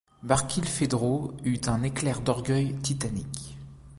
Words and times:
Barkilphedro 0.23 1.35
eut 1.43 1.61
un 1.67 1.83
éclair 1.83 2.21
d’orgueil 2.21 2.75
titanique. 2.79 3.55